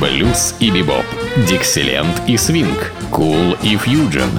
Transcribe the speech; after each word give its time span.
блюз 0.00 0.54
и 0.60 0.70
бибоп, 0.70 1.04
дикселент 1.48 2.22
и 2.26 2.36
свинг, 2.36 2.92
кул 3.10 3.56
и 3.62 3.76
фьюджен. 3.76 4.30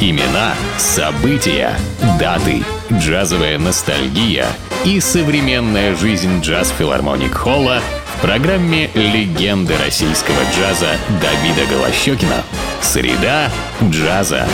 Имена, 0.00 0.54
события, 0.76 1.72
даты, 2.18 2.62
джазовая 2.92 3.58
ностальгия 3.58 4.46
и 4.84 4.98
современная 5.00 5.94
жизнь 5.94 6.40
джаз-филармоник 6.40 7.32
Холла 7.32 7.80
в 8.16 8.20
программе 8.22 8.90
«Легенды 8.94 9.74
российского 9.84 10.36
джаза» 10.56 10.96
Давида 11.22 11.70
Голощекина. 11.70 12.42
Среда 12.82 13.50
джаза. 13.82 14.46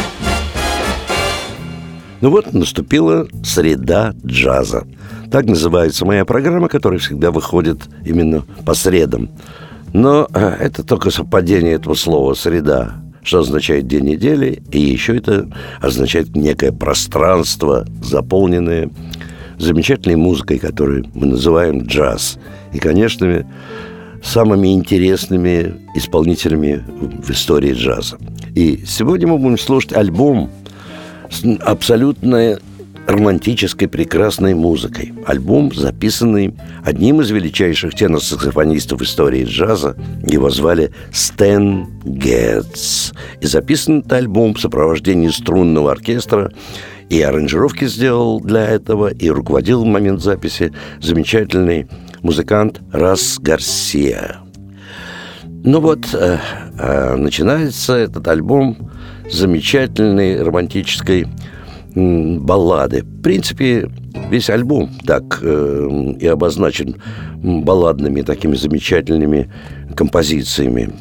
Ну 2.21 2.31
вот, 2.31 2.53
наступила 2.53 3.27
среда 3.43 4.15
джаза. 4.25 4.87
Так 5.31 5.47
называется 5.47 6.05
моя 6.05 6.25
программа, 6.25 6.69
которая 6.69 6.99
всегда 6.99 7.31
выходит 7.31 7.79
именно 8.05 8.45
по 8.67 8.75
средам. 8.75 9.31
Но 9.93 10.29
э, 10.33 10.57
это 10.61 10.83
только 10.83 11.11
совпадение 11.11 11.75
этого 11.75 11.95
слова 11.95 12.35
«среда», 12.35 12.95
что 13.23 13.41
означает 13.41 13.87
день 13.87 14.05
недели, 14.05 14.63
и 14.71 14.81
еще 14.81 15.17
это 15.17 15.49
означает 15.81 16.35
некое 16.35 16.73
пространство, 16.73 17.87
заполненное 18.03 18.91
замечательной 19.59 20.17
музыкой, 20.17 20.59
которую 20.59 21.07
мы 21.15 21.27
называем 21.27 21.87
джаз. 21.87 22.39
И, 22.73 22.79
конечно, 22.79 23.47
самыми 24.23 24.75
интересными 24.75 25.75
исполнителями 25.95 26.83
в 27.23 27.31
истории 27.31 27.73
джаза. 27.73 28.19
И 28.55 28.85
сегодня 28.87 29.29
мы 29.29 29.39
будем 29.39 29.59
слушать 29.59 29.93
альбом 29.93 30.51
абсолютно 31.61 32.59
романтической 33.11 33.89
прекрасной 33.89 34.55
музыкой. 34.55 35.13
Альбом, 35.27 35.75
записанный 35.75 36.55
одним 36.85 37.21
из 37.21 37.31
величайших 37.31 37.95
тенор-саксофонистов 37.95 39.03
истории 39.03 39.45
джаза. 39.45 39.97
Его 40.25 40.51
звали 40.51 40.93
Стэн 41.13 41.89
Гетц. 42.05 43.13
И 43.41 43.47
записан 43.47 44.01
этот 44.01 44.13
альбом 44.13 44.55
в 44.55 44.61
сопровождении 44.61 45.29
струнного 45.29 45.93
оркестра 45.93 46.53
и 47.09 47.21
аранжировки 47.21 47.87
сделал 47.87 48.41
для 48.41 48.65
этого, 48.65 49.09
и 49.09 49.29
руководил 49.31 49.83
в 49.83 49.87
момент 49.87 50.23
записи 50.23 50.73
замечательный 51.01 51.89
музыкант 52.23 52.81
Рас 52.93 53.39
Гарсия. 53.41 54.39
Ну 55.65 55.81
вот, 55.81 56.15
э, 56.15 56.39
э, 56.79 57.17
начинается 57.17 57.95
этот 57.95 58.27
альбом 58.29 58.91
замечательной 59.31 60.43
романтической 60.43 61.27
баллады. 61.95 63.03
В 63.03 63.23
принципе, 63.23 63.91
весь 64.31 64.51
альбом 64.51 64.91
так 65.07 65.41
э, 65.43 66.15
и 66.19 66.27
обозначен 66.27 66.97
балладными 67.43 68.23
такими 68.23 68.55
замечательными 68.55 69.51
композициями. 69.97 70.93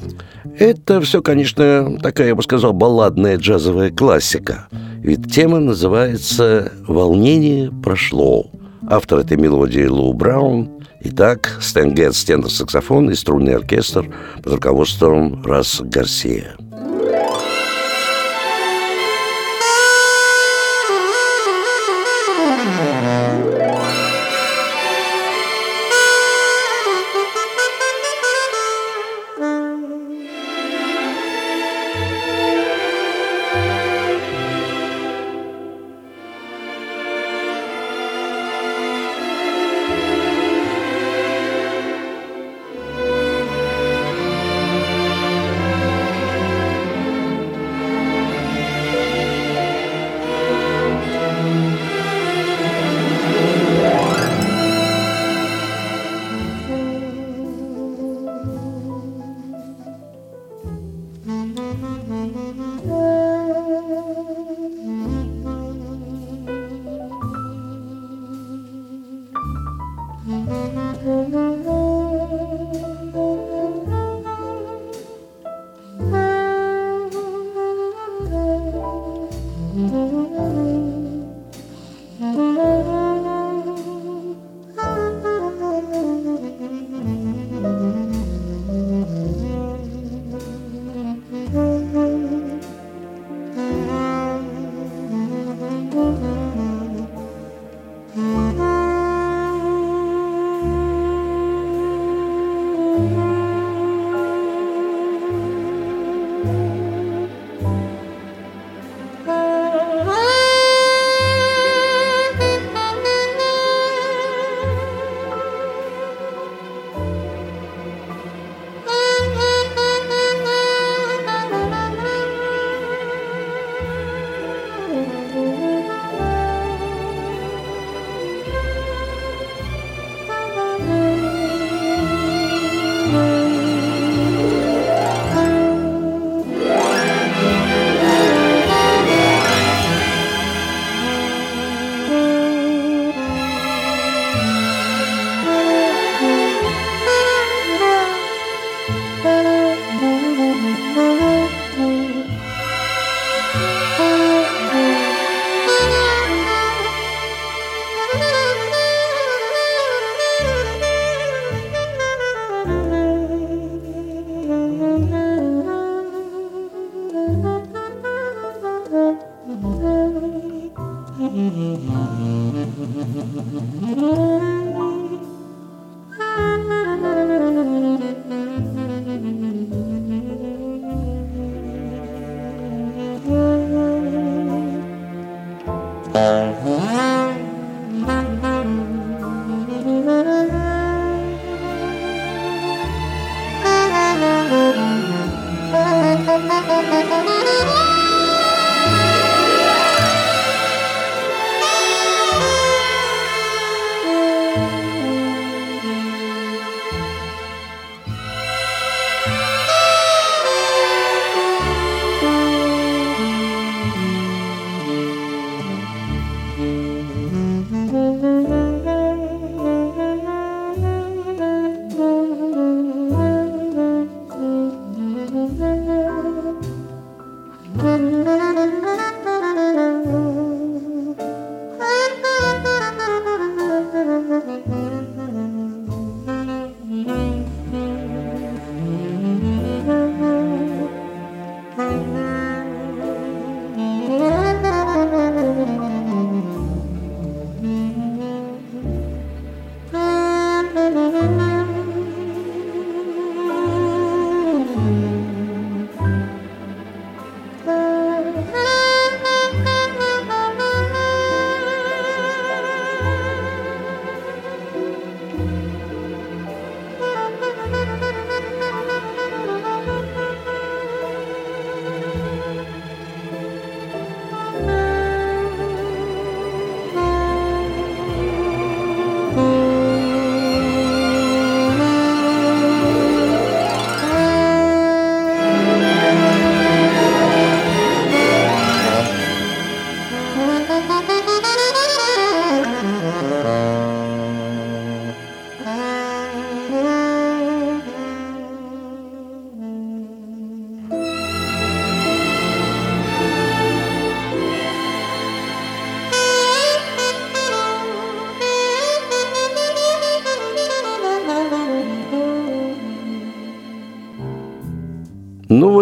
Это 0.58 1.00
все, 1.02 1.22
конечно, 1.22 1.98
такая, 2.02 2.30
я 2.30 2.36
бы 2.36 2.44
сказал, 2.44 2.74
балладная 2.74 3.38
джазовая 3.38 3.92
классика. 3.92 4.68
Ведь 5.02 5.32
тема 5.32 5.60
называется 5.60 6.72
«Волнение 6.86 7.72
прошло». 7.72 8.52
Автор 8.90 9.20
этой 9.20 9.38
мелодии 9.38 9.86
Лоу 9.86 10.14
Браун. 10.14 10.84
Итак, 11.02 11.60
Стэн 11.62 11.94
Гетс, 11.94 12.26
тенор-саксофон 12.26 13.10
и 13.10 13.14
струнный 13.14 13.56
оркестр 13.56 14.14
под 14.44 14.54
руководством 14.54 15.42
Рас 15.44 15.80
Гарсия. 15.82 16.56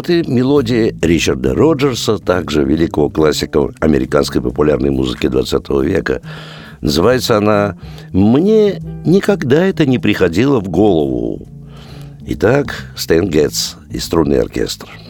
Ну 0.08 0.16
вот 0.16 0.28
и 0.28 0.32
мелодия 0.32 0.94
Ричарда 1.02 1.54
Роджерса, 1.54 2.18
также 2.18 2.64
великого 2.64 3.10
классика 3.10 3.70
американской 3.80 4.42
популярной 4.42 4.90
музыки 4.90 5.28
20 5.28 5.70
века. 5.84 6.22
Называется 6.82 7.38
она 7.38 7.78
«Мне 8.12 8.80
никогда 9.06 9.66
это 9.66 9.86
не 9.86 10.00
приходило 10.00 10.60
в 10.60 10.70
голову». 10.70 11.48
Итак, 12.26 12.92
Стэн 12.96 13.28
Гетц 13.30 13.74
и 13.90 14.00
струнный 14.00 14.42
оркестр– 14.42 14.88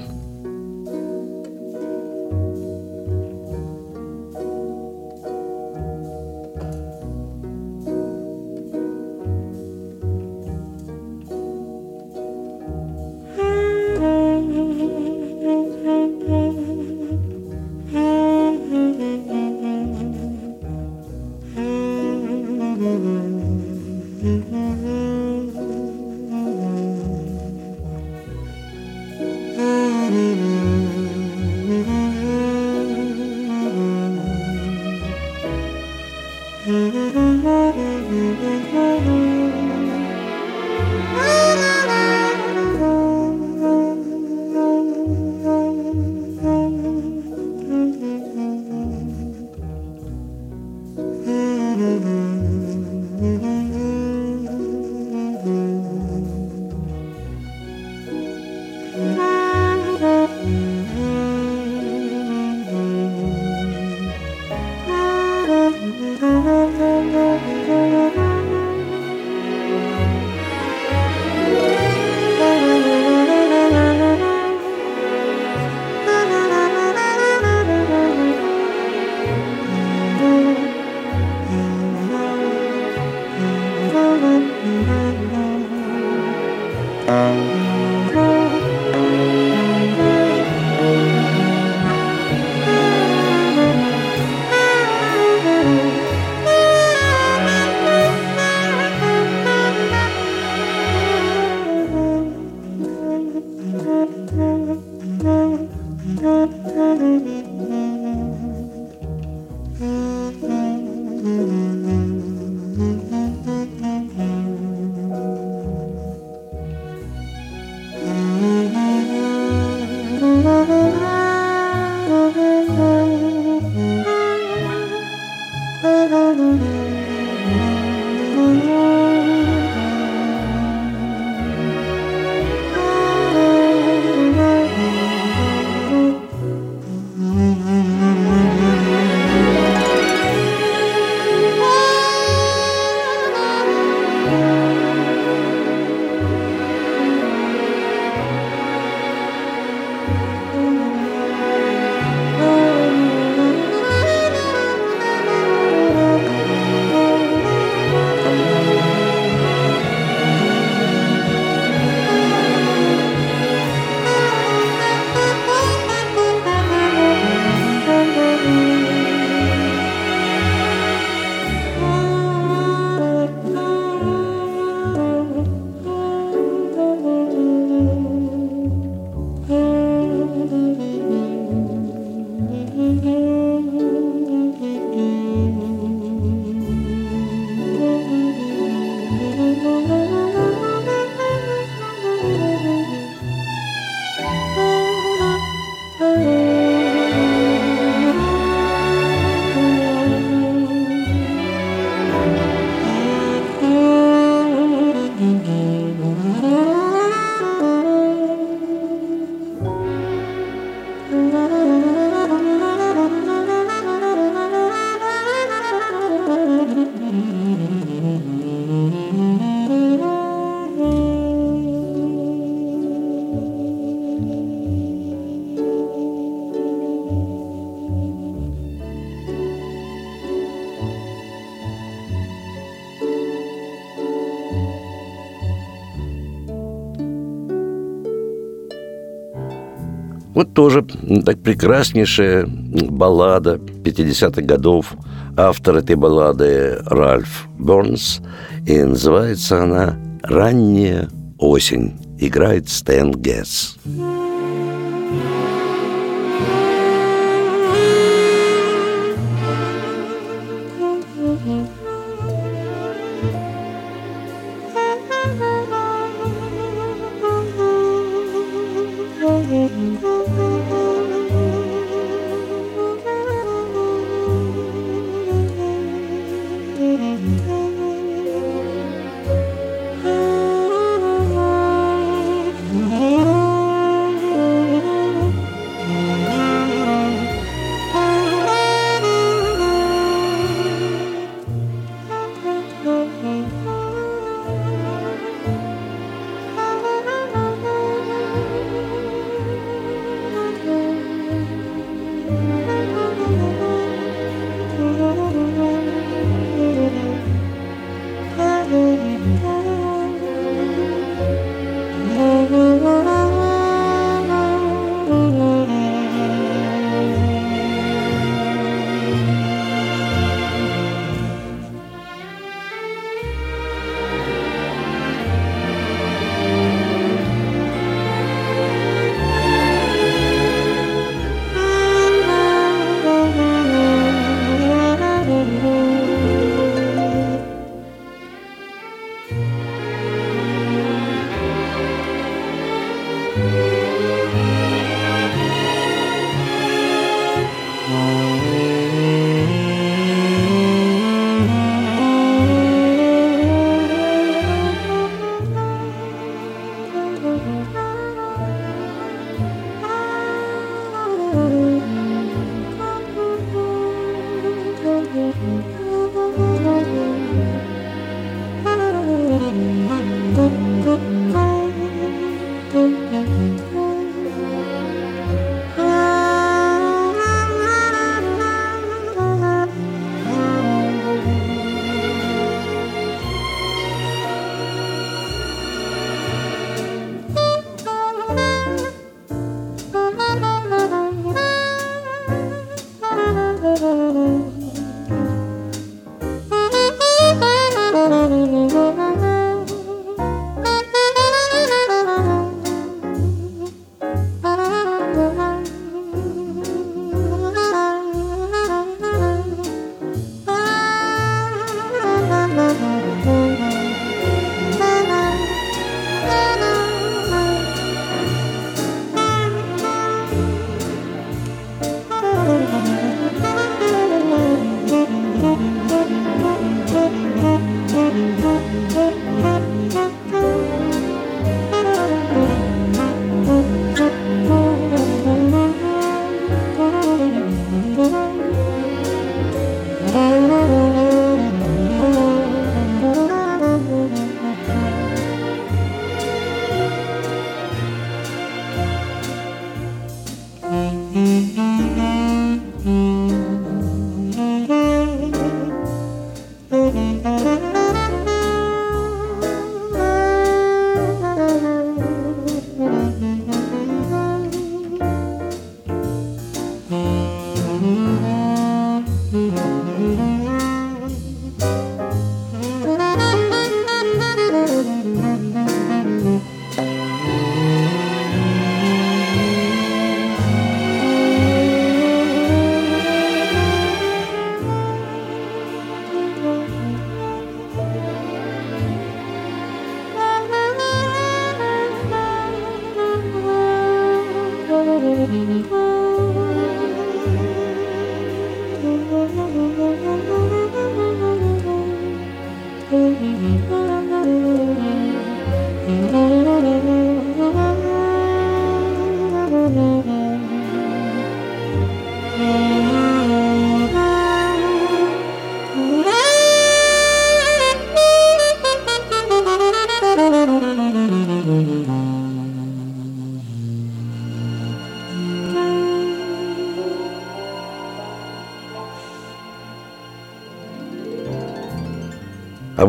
Вот 240.37 240.53
тоже 240.53 240.85
так 241.25 241.41
прекраснейшая 241.41 242.45
баллада 242.45 243.55
50-х 243.55 244.43
годов. 244.43 244.93
Автор 245.35 245.77
этой 245.77 245.95
баллады 245.95 246.77
Ральф 246.85 247.47
Бернс. 247.57 248.21
И 248.67 248.83
называется 248.83 249.63
она 249.63 249.97
«Ранняя 250.21 251.09
осень». 251.39 251.99
Играет 252.19 252.69
Стэн 252.69 253.13
Гетс. 253.13 253.77
А 253.87 254.26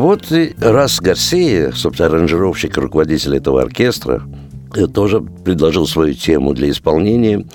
вот 0.09 0.31
и 0.31 0.55
раз 0.59 0.99
Гарсия, 0.99 1.71
собственно, 1.71 2.09
аранжировщик 2.09 2.75
руководитель 2.77 3.37
этого 3.37 3.61
оркестра, 3.61 4.23
э, 4.75 4.87
тоже 4.87 5.21
предложил 5.21 5.85
свою 5.85 6.15
тему 6.15 6.55
для 6.55 6.71
исполнения. 6.71 7.45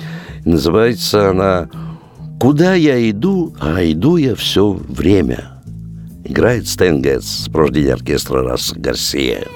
Называется 0.44 1.30
она 1.30 1.68
«Куда 2.38 2.75
я 2.75 3.11
иду, 3.11 3.52
а 3.58 3.82
иду 3.82 4.18
я 4.18 4.37
все 4.37 4.70
время». 4.70 5.61
Играет 6.23 6.68
Стэн 6.68 7.02
Гетц, 7.02 7.25
сопровождение 7.25 7.94
оркестра 7.94 8.44
Рас 8.44 8.73
Гарсия. 8.73 9.49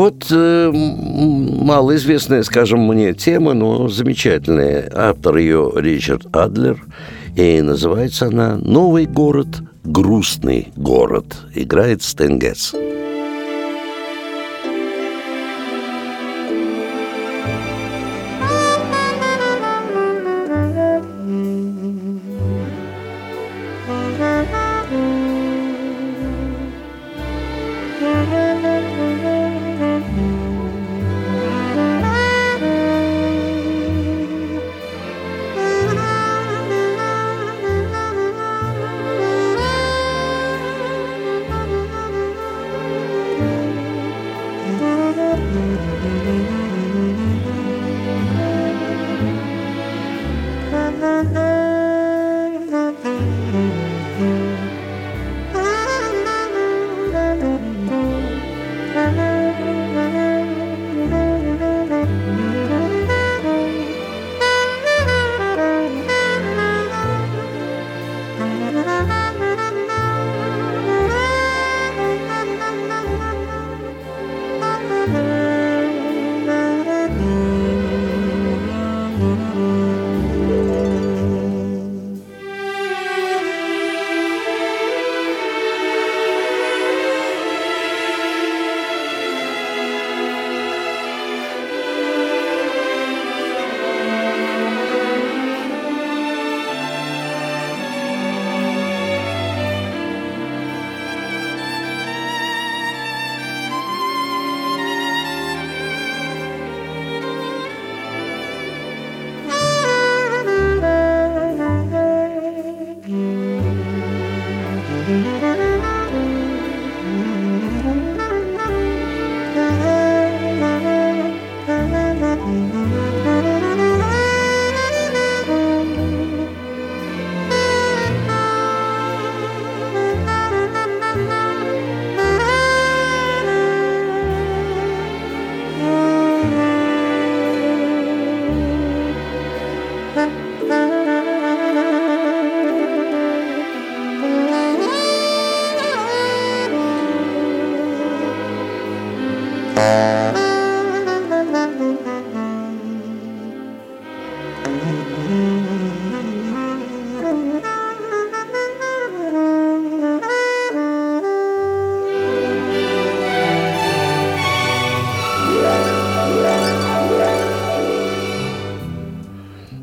Вот 0.00 0.28
э, 0.30 0.70
малоизвестная, 0.72 2.42
скажем 2.42 2.86
мне, 2.86 3.12
тема, 3.12 3.52
но 3.52 3.86
замечательная. 3.88 4.90
Автор 4.94 5.36
ее 5.36 5.70
Ричард 5.76 6.34
Адлер. 6.34 6.82
И 7.36 7.60
называется 7.60 8.28
она 8.28 8.56
«Новый 8.56 9.04
город, 9.04 9.60
грустный 9.84 10.68
город». 10.74 11.36
Играет 11.54 12.02
Стенгетс. 12.02 12.72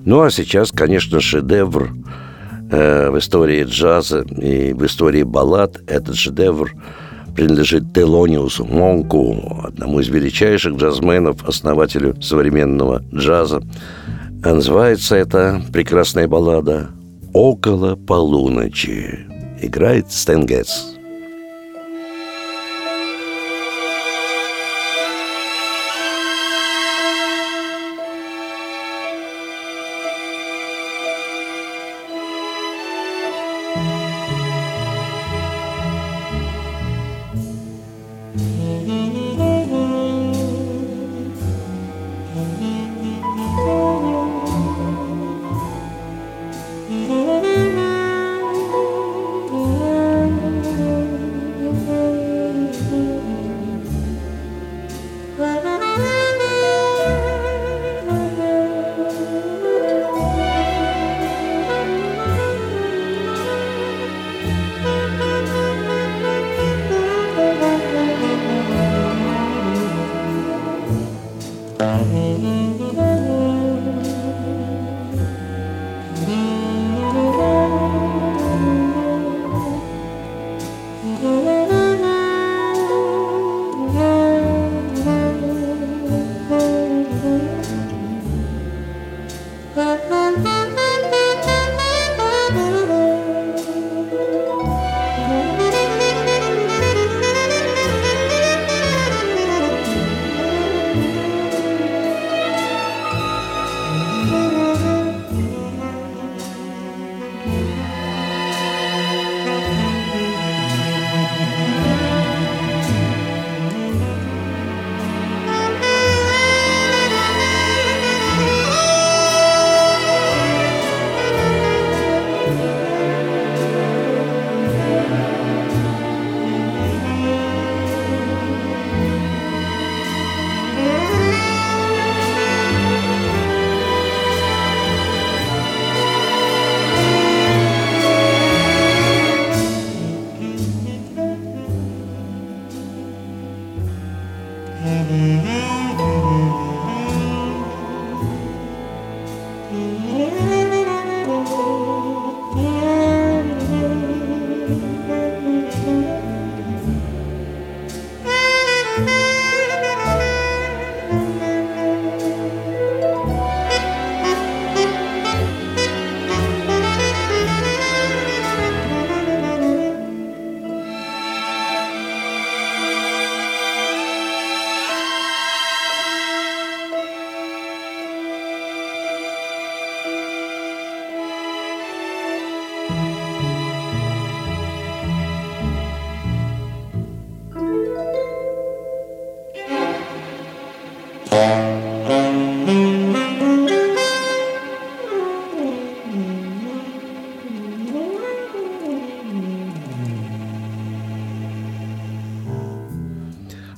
Ну 0.08 0.22
а 0.22 0.32
сейчас, 0.32 0.72
конечно, 0.72 1.20
шедевр 1.20 1.92
э, 2.72 3.10
в 3.10 3.18
истории 3.18 3.66
джаза 3.66 4.22
и 4.22 4.72
в 4.72 4.86
истории 4.86 5.24
баллад. 5.24 5.82
Этот 5.86 6.16
шедевр 6.16 6.72
принадлежит 7.36 7.94
Телониусу 7.94 8.64
Монку, 8.64 9.66
одному 9.66 10.00
из 10.00 10.08
величайших 10.08 10.78
джазменов, 10.78 11.44
основателю 11.44 12.16
современного 12.22 13.04
джаза. 13.14 13.62
А 14.46 14.54
называется 14.54 15.18
эта 15.18 15.62
прекрасная 15.74 16.30
баллада 16.30 16.88
«Около 17.34 17.98
полуночи». 17.98 19.28
Играет 19.62 20.10
Стэн 20.10 20.46
Гетс. 20.46 20.97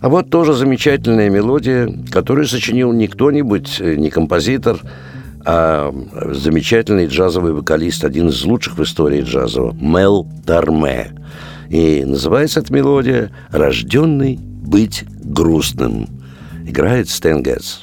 А 0.02 0.08
вот 0.08 0.30
тоже 0.30 0.54
замечательная 0.54 1.30
мелодия, 1.30 1.94
которую 2.10 2.48
сочинил 2.48 2.94
не 2.94 3.08
кто-нибудь, 3.08 3.82
э, 3.82 3.96
не 3.96 4.10
композитор, 4.10 4.80
а 5.46 5.94
замечательный 6.32 7.08
джазовый 7.08 7.54
вокалист, 7.54 8.06
один 8.06 8.30
из 8.30 8.44
лучших 8.44 8.78
в 8.78 8.84
истории 8.84 9.22
джазового, 9.22 9.74
Мел 9.74 10.28
Дарме. 10.46 11.12
И 11.70 12.04
называется 12.06 12.62
эта 12.62 12.74
мелодия 12.74 13.32
«Рожденный 13.50 14.40
быть 14.40 15.04
грустным». 15.24 16.08
Играет 16.66 17.10
Стэн 17.10 17.44
Гетс. 17.44 17.80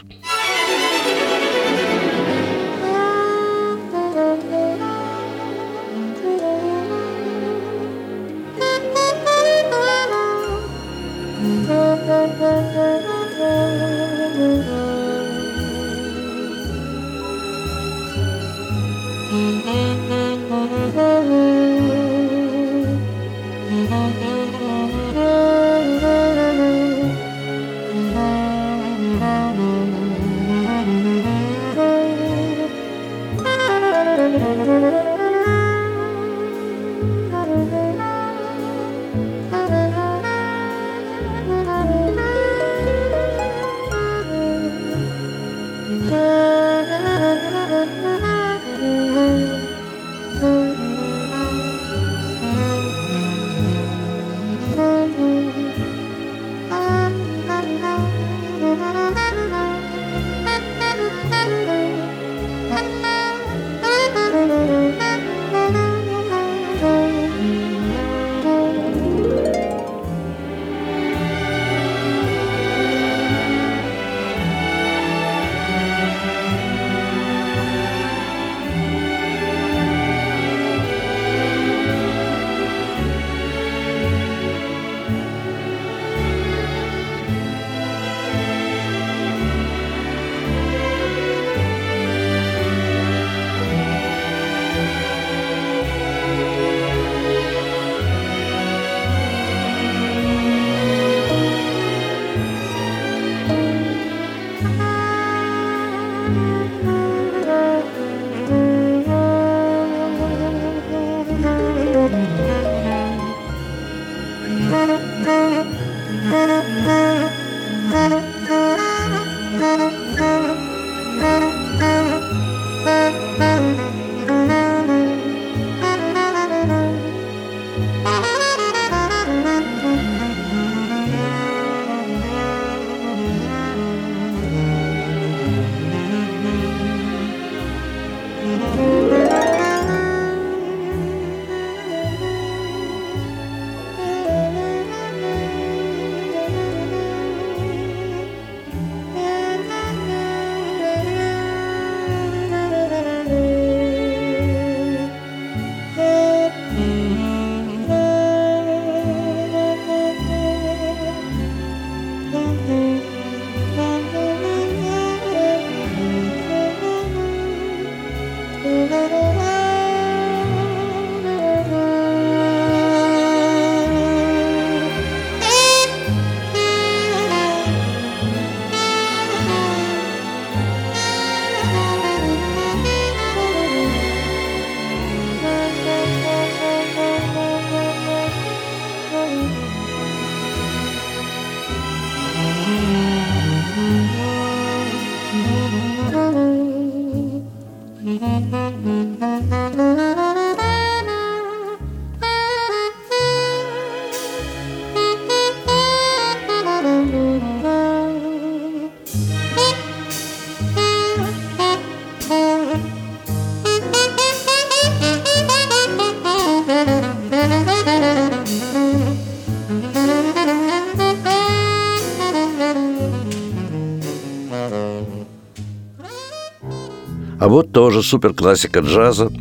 Тоже 227.96 228.08
суперклассика 228.08 228.80
джаза, 228.80 229.32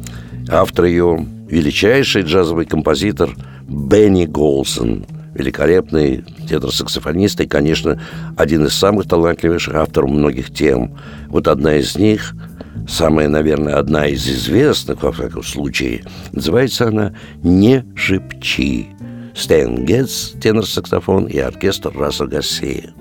автор 0.47 0.85
ее 0.85 1.27
величайший 1.49 2.21
джазовый 2.21 2.65
композитор 2.65 3.35
Бенни 3.67 4.25
Голсон, 4.25 5.05
великолепный 5.33 6.23
тенор-саксофонист 6.47 7.41
и, 7.41 7.47
конечно, 7.47 8.01
один 8.37 8.65
из 8.65 8.73
самых 8.73 9.09
талантливейших 9.09 9.75
авторов 9.75 10.09
многих 10.09 10.53
тем. 10.53 10.97
Вот 11.27 11.49
одна 11.49 11.75
из 11.75 11.97
них, 11.97 12.33
самая, 12.87 13.27
наверное, 13.27 13.75
одна 13.75 14.07
из 14.07 14.25
известных, 14.25 15.03
во 15.03 15.11
всяком 15.11 15.43
случае, 15.43 16.05
называется 16.31 16.87
она 16.87 17.13
«Не 17.43 17.83
шепчи». 17.93 18.87
Стэн 19.35 19.83
Гетц, 19.83 20.31
тенор-саксофон 20.41 21.25
и 21.25 21.39
оркестр 21.39 21.91
Раса 21.93 22.25
Гассея. 22.25 22.93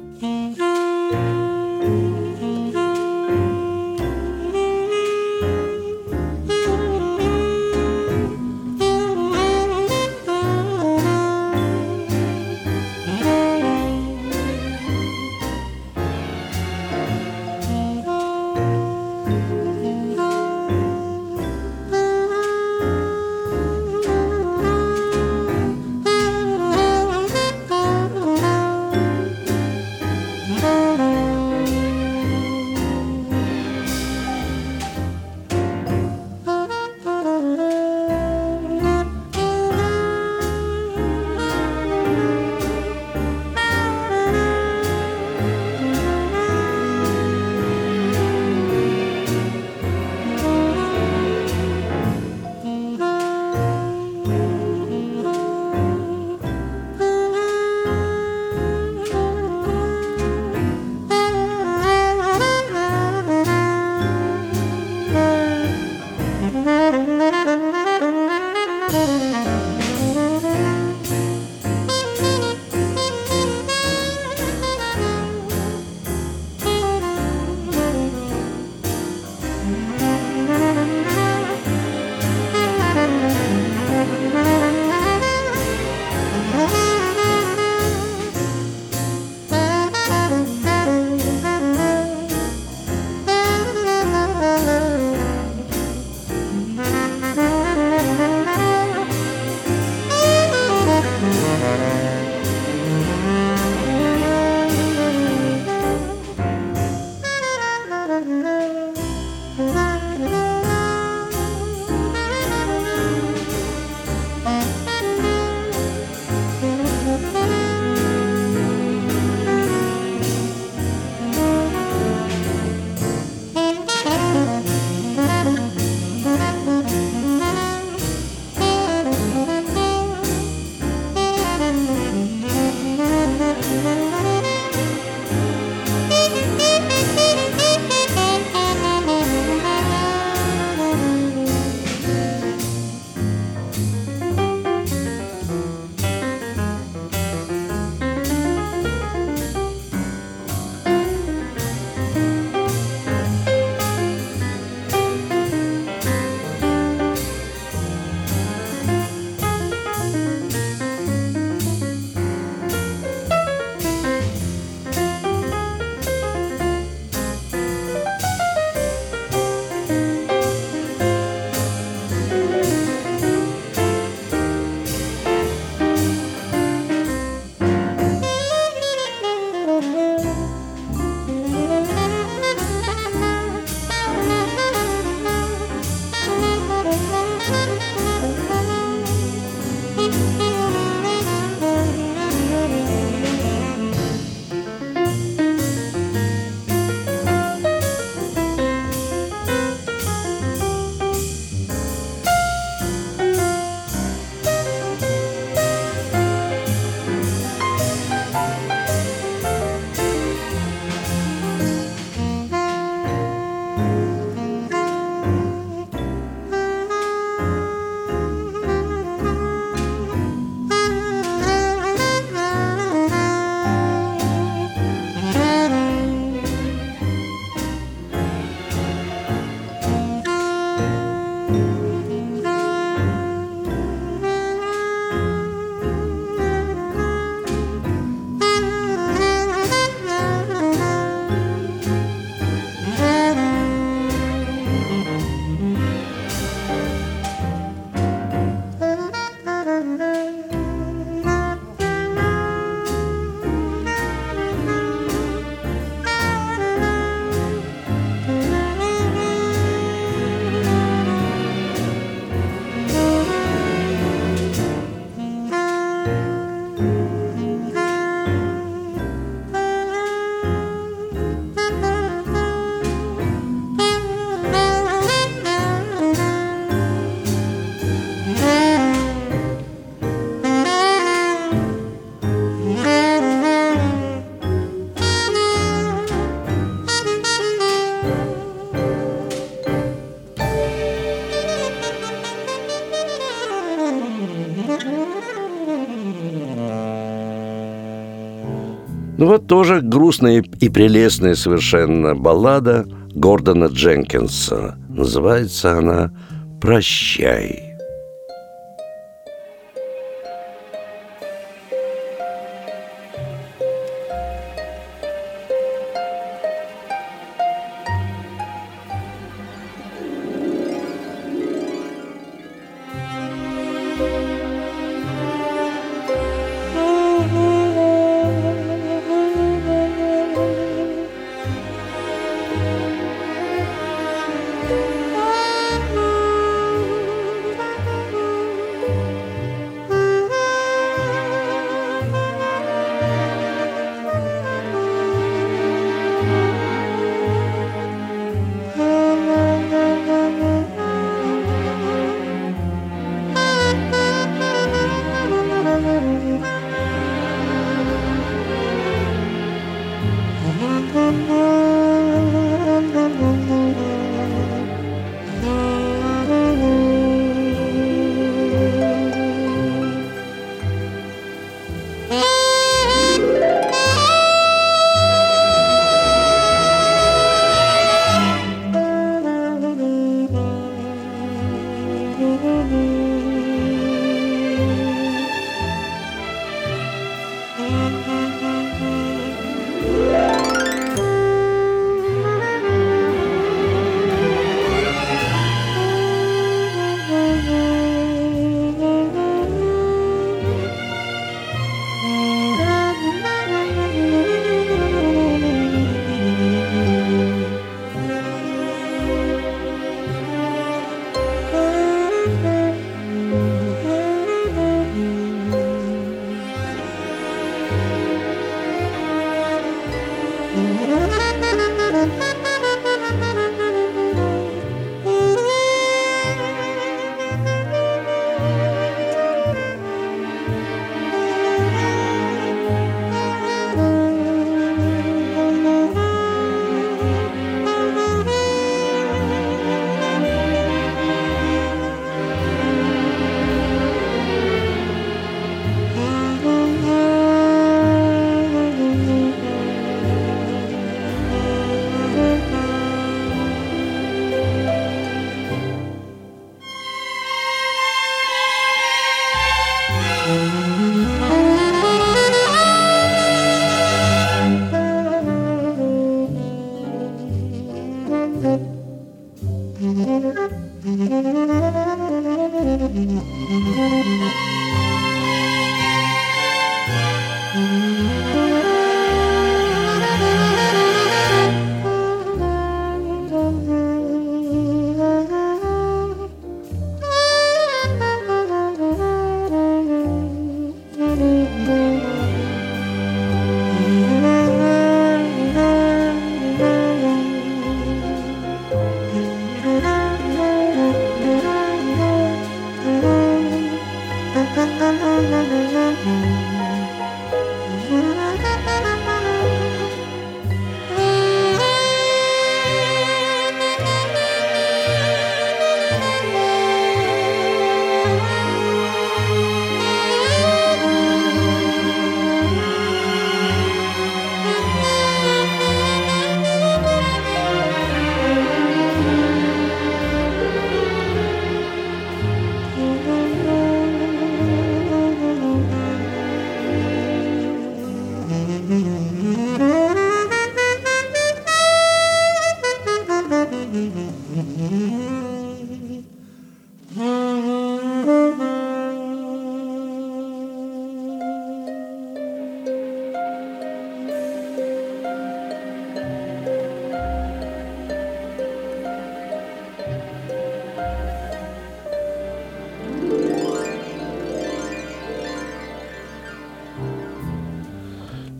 Ну 299.24 299.30
вот 299.30 299.46
тоже 299.46 299.80
грустная 299.80 300.44
и 300.60 300.68
прелестная 300.68 301.34
совершенно 301.34 302.14
баллада 302.14 302.84
Гордона 303.14 303.68
Дженкинса. 303.72 304.76
Называется 304.90 305.78
она 305.78 306.12
«Прощай». 306.60 307.73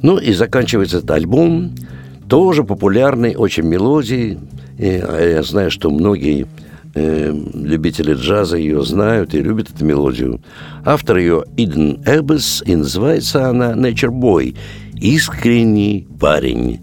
Ну 0.04 0.18
и 0.18 0.34
заканчивается 0.34 0.98
этот 0.98 1.12
альбом, 1.12 1.74
тоже 2.28 2.62
популярной 2.62 3.36
очень 3.36 3.62
мелодией. 3.62 4.38
И 4.78 5.02
а 5.02 5.18
я 5.18 5.42
знаю, 5.42 5.70
что 5.70 5.90
многие 5.90 6.46
э, 6.94 7.34
любители 7.54 8.12
джаза 8.12 8.58
ее 8.58 8.84
знают 8.84 9.32
и 9.32 9.40
любят 9.40 9.70
эту 9.74 9.82
мелодию. 9.86 10.42
Автор 10.84 11.16
ее 11.16 11.44
Иден 11.56 12.02
Эббес, 12.04 12.62
и 12.66 12.76
называется 12.76 13.48
она 13.48 13.72
«Nature 13.72 14.10
Boy»– 14.10 14.54
«Искренний 14.96 16.06
парень». 16.20 16.80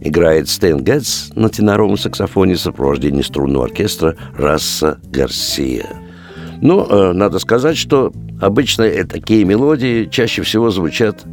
Играет 0.00 0.48
Стэн 0.48 0.82
Гетц 0.82 1.30
на 1.36 1.50
теноровом 1.50 1.96
саксофоне 1.96 2.56
в 2.56 2.60
сопровождении 2.60 3.22
струнного 3.22 3.66
оркестра 3.66 4.16
Расса 4.36 4.98
Гарсия. 5.12 5.86
Но 6.60 6.88
ну, 6.90 7.10
э, 7.10 7.12
надо 7.12 7.38
сказать, 7.38 7.76
что 7.76 8.12
обычно 8.40 8.90
такие 9.04 9.44
мелодии 9.44 10.08
чаще 10.10 10.42
всего 10.42 10.70
звучат 10.70 11.24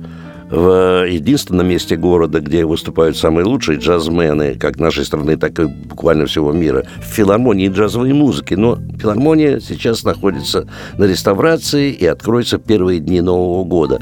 в 0.51 1.07
единственном 1.07 1.67
месте 1.67 1.95
города, 1.95 2.41
где 2.41 2.65
выступают 2.65 3.17
самые 3.17 3.45
лучшие 3.45 3.79
джазмены, 3.79 4.55
как 4.55 4.79
нашей 4.79 5.05
страны, 5.05 5.37
так 5.37 5.57
и 5.59 5.65
буквально 5.65 6.25
всего 6.25 6.51
мира, 6.51 6.85
в 6.97 7.05
филармонии 7.05 7.69
джазовой 7.69 8.11
музыки. 8.11 8.55
Но 8.55 8.77
филармония 8.99 9.59
сейчас 9.61 10.03
находится 10.03 10.67
на 10.97 11.05
реставрации 11.05 11.91
и 11.91 12.05
откроется 12.05 12.57
в 12.57 12.63
первые 12.63 12.99
дни 12.99 13.21
Нового 13.21 13.63
года. 13.63 14.01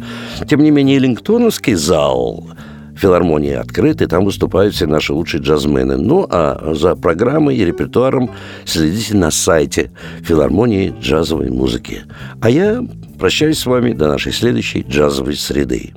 Тем 0.50 0.64
не 0.64 0.72
менее, 0.72 0.98
Эллингтоновский 0.98 1.76
зал 1.76 2.48
филармонии 2.96 3.54
открыт, 3.54 4.02
и 4.02 4.08
там 4.08 4.26
выступают 4.26 4.74
все 4.74 4.88
наши 4.88 5.14
лучшие 5.14 5.42
джазмены. 5.42 5.98
Ну, 5.98 6.28
а 6.30 6.74
за 6.76 6.96
программой 6.96 7.56
и 7.56 7.64
репертуаром 7.64 8.32
следите 8.66 9.16
на 9.16 9.32
сайте 9.32 9.92
филармонии 10.22 10.94
джазовой 11.00 11.50
музыки. 11.50 12.02
А 12.42 12.50
я 12.50 12.84
прощаюсь 13.18 13.60
с 13.60 13.66
вами 13.66 13.94
до 13.94 14.08
нашей 14.08 14.34
следующей 14.34 14.82
джазовой 14.82 15.36
среды. 15.36 15.94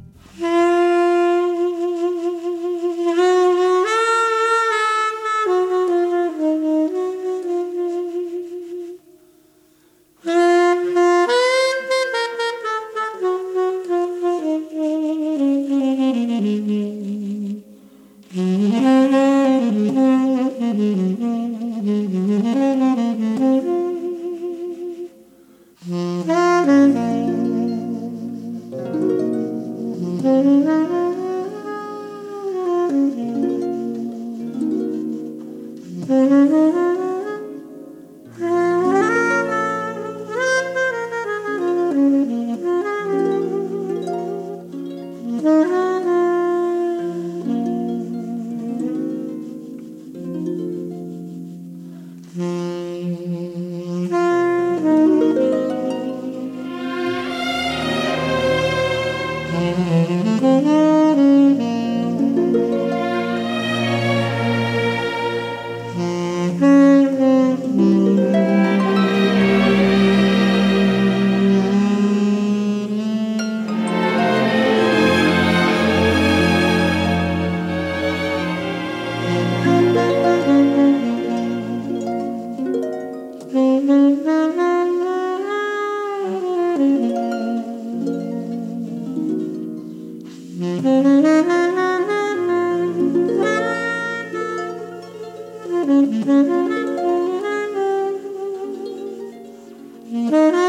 Mm-hmm. 100.12 100.61